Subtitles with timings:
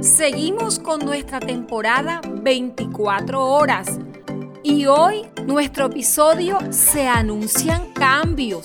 [0.00, 3.98] Seguimos con nuestra temporada 24 horas
[4.62, 8.64] y hoy nuestro episodio se anuncian cambios.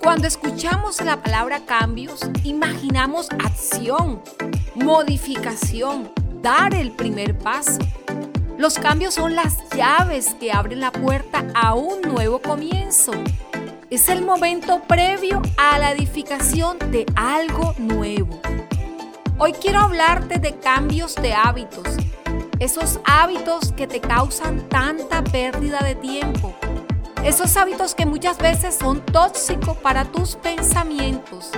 [0.00, 4.22] Cuando escuchamos la palabra cambios, imaginamos acción,
[4.76, 6.08] modificación,
[6.40, 7.80] dar el primer paso.
[8.56, 13.10] Los cambios son las llaves que abren la puerta a un nuevo comienzo.
[13.90, 18.40] Es el momento previo a la edificación de algo nuevo.
[19.38, 21.86] Hoy quiero hablarte de cambios de hábitos.
[22.58, 26.54] Esos hábitos que te causan tanta pérdida de tiempo.
[27.22, 31.50] Esos hábitos que muchas veces son tóxicos para tus pensamientos.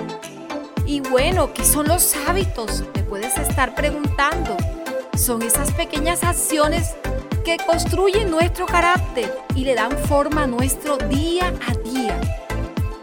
[0.86, 2.82] Y bueno, ¿qué son los hábitos?
[2.92, 4.56] Te puedes estar preguntando.
[5.16, 6.96] Son esas pequeñas acciones
[7.44, 12.37] que construyen nuestro carácter y le dan forma a nuestro día a día.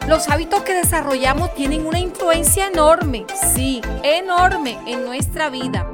[0.08, 3.26] Los hábitos que desarrollamos tienen una influencia enorme,
[3.56, 5.90] sí, enorme en nuestra vida,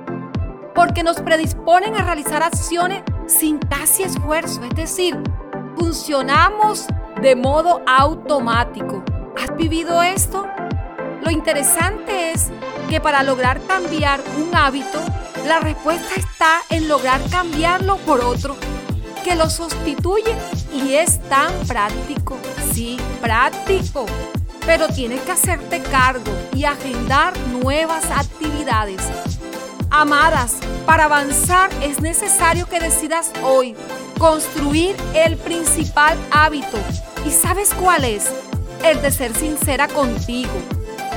[0.75, 5.17] porque nos predisponen a realizar acciones sin casi esfuerzo, es decir,
[5.77, 6.87] funcionamos
[7.21, 9.01] de modo automático.
[9.41, 10.45] ¿Has vivido esto?
[11.23, 12.49] Lo interesante es
[12.89, 14.99] que para lograr cambiar un hábito,
[15.47, 18.57] la respuesta está en lograr cambiarlo por otro
[19.23, 20.35] que lo sustituye
[20.73, 22.37] y es tan práctico,
[22.73, 24.05] sí, práctico.
[24.65, 29.01] Pero tienes que hacerte cargo y agendar nuevas actividades.
[29.89, 33.75] Amadas, para avanzar es necesario que decidas hoy
[34.17, 36.77] construir el principal hábito.
[37.25, 38.31] ¿Y sabes cuál es?
[38.83, 40.53] El de ser sincera contigo.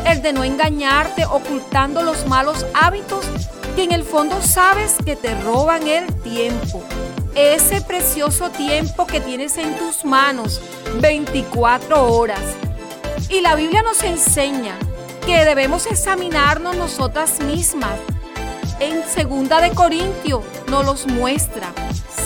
[0.06, 3.24] El de no engañarte ocultando los malos hábitos
[3.77, 6.83] que en el fondo sabes que te roban el tiempo
[7.34, 10.60] ese precioso tiempo que tienes en tus manos,
[11.00, 12.40] 24 horas.
[13.28, 14.77] Y la Biblia nos enseña
[15.27, 17.98] que debemos examinarnos nosotras mismas.
[18.78, 21.73] En segunda de Corintio nos los muestra.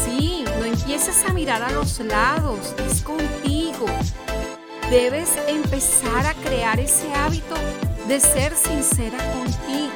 [0.05, 3.87] Sí, no empieces a mirar a los lados, es contigo.
[4.91, 7.55] Debes empezar a crear ese hábito
[8.07, 9.93] de ser sincera contigo.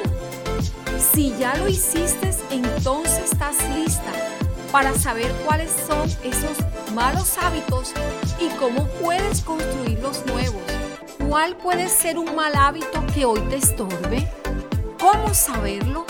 [1.13, 4.32] Si ya lo hiciste, entonces estás lista
[4.73, 6.57] para saber cuáles son esos
[6.95, 7.93] malos hábitos
[8.41, 10.63] y cómo puedes construir los nuevos.
[11.29, 14.27] ¿Cuál puede ser un mal hábito que hoy te estorbe?
[14.99, 16.07] ¿Cómo saberlo?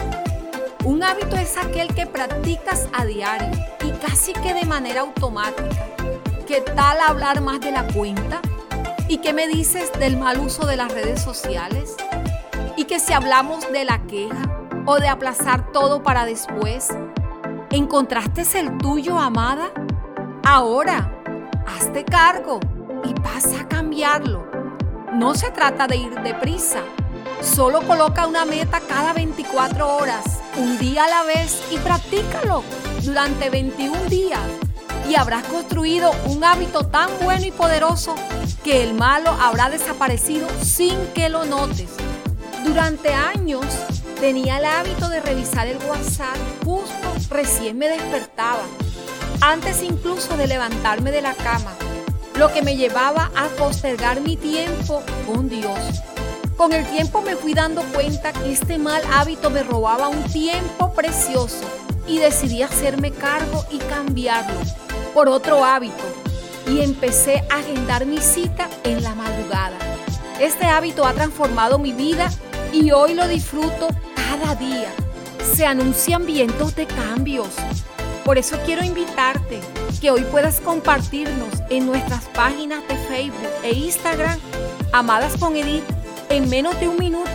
[0.85, 3.51] Un hábito es aquel que practicas a diario
[3.85, 5.89] y casi que de manera automática.
[6.47, 8.41] ¿Qué tal hablar más de la cuenta?
[9.09, 11.97] ¿Y qué me dices del mal uso de las redes sociales?
[12.77, 14.51] ¿Y que si hablamos de la queja
[14.87, 16.89] o de aplazar todo para después?
[17.73, 19.73] ¿Encontraste el tuyo, amada?
[20.45, 21.11] Ahora,
[21.67, 22.61] hazte cargo
[23.03, 24.47] y pasa a cambiarlo.
[25.15, 26.81] No se trata de ir deprisa.
[27.41, 32.63] Solo coloca una meta cada 24 horas, un día a la vez y practícalo
[33.05, 34.43] durante 21 días.
[35.09, 38.15] Y habrás construido un hábito tan bueno y poderoso
[38.63, 41.89] que el malo habrá desaparecido sin que lo notes.
[42.67, 43.65] Durante años
[44.23, 48.63] Tenía el hábito de revisar el WhatsApp justo recién me despertaba,
[49.41, 51.73] antes incluso de levantarme de la cama,
[52.37, 55.77] lo que me llevaba a postergar mi tiempo con Dios.
[56.57, 60.93] Con el tiempo me fui dando cuenta que este mal hábito me robaba un tiempo
[60.93, 61.65] precioso
[62.07, 64.61] y decidí hacerme cargo y cambiarlo
[65.15, 66.05] por otro hábito
[66.69, 69.79] y empecé a agendar mi cita en la madrugada.
[70.39, 72.31] Este hábito ha transformado mi vida
[72.73, 73.89] y hoy lo disfruto
[74.43, 74.93] cada día
[75.55, 77.49] se anuncian vientos de cambios.
[78.25, 79.61] Por eso quiero invitarte
[80.01, 84.39] que hoy puedas compartirnos en nuestras páginas de Facebook e Instagram,
[84.93, 85.85] Amadas con Edith,
[86.29, 87.31] en menos de un minuto,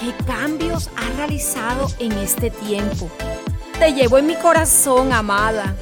[0.00, 3.10] qué cambios has realizado en este tiempo.
[3.78, 5.74] Te llevo en mi corazón, amada.